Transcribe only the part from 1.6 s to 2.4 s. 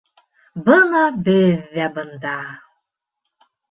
ҙә бында!